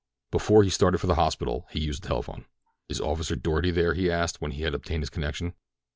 Before 0.31 0.63
he 0.63 0.71
started 0.71 0.97
for 0.97 1.05
the 1.05 1.13
hospital 1.13 1.67
he 1.69 1.79
used 1.85 2.01
the 2.01 2.07
telephone. 2.07 2.45
"Is 2.89 2.99
Officer 2.99 3.35
Doarty 3.35 3.69
there?" 3.71 3.93
he 3.93 4.09
asked, 4.09 4.41
when 4.41 4.49
he 4.53 4.63
had 4.63 4.73
obtained 4.73 5.03
his 5.03 5.11
connection. 5.11 5.53